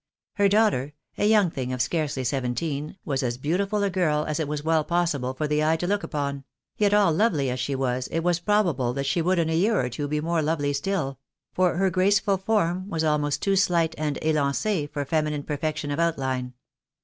Her 0.37 0.49
daughter, 0.49 0.93
a 1.15 1.25
young 1.27 1.51
thing 1.51 1.71
of 1.71 1.79
scarcely 1.79 2.23
seventeen, 2.23 2.97
was 3.05 3.21
as 3.21 3.37
beautiful 3.37 3.83
a 3.83 3.91
girl 3.91 4.25
as 4.25 4.39
it 4.39 4.47
was 4.47 4.63
well 4.63 4.83
possible 4.83 5.35
for 5.35 5.47
the 5.47 5.63
eye 5.63 5.75
to 5.77 5.85
look 5.85 6.01
upon; 6.01 6.43
yet 6.75 6.91
all 6.91 7.13
lovely 7.13 7.51
as 7.51 7.59
she 7.59 7.75
was, 7.75 8.07
it 8.07 8.21
was 8.21 8.39
probable 8.39 8.93
that 8.93 9.05
she 9.05 9.21
would 9.21 9.37
in 9.37 9.47
a 9.47 9.55
year 9.55 9.79
or 9.79 9.89
two 9.89 10.07
be 10.07 10.19
more 10.19 10.41
lovely 10.41 10.73
still; 10.73 11.19
for 11.53 11.77
her 11.77 11.91
graceful 11.91 12.37
form 12.39 12.89
was 12.89 13.03
almost 13.03 13.43
too 13.43 13.55
slight 13.55 13.93
and 13.95 14.17
elancee 14.23 14.87
for 14.87 15.05
feminine 15.05 15.43
perfection 15.43 15.91
of 15.91 15.99
outline. 15.99 16.53